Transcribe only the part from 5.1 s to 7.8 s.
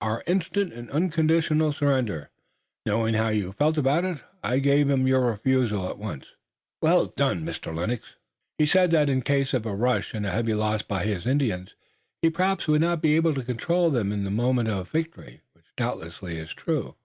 refusal at once." "Well done, Mr.